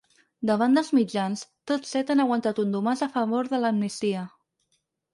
[0.49, 1.43] Davant dels mitjans,
[1.73, 4.29] tots set han aguantat un domàs a favor de l’amnistia.